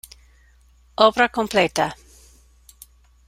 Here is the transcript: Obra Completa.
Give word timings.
Obra 1.07 1.29
Completa. 1.29 1.87